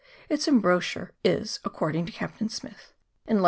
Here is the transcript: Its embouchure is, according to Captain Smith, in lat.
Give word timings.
Its 0.29 0.47
embouchure 0.47 1.11
is, 1.23 1.59
according 1.63 2.07
to 2.07 2.11
Captain 2.11 2.49
Smith, 2.49 2.91
in 3.27 3.37
lat. 3.37 3.39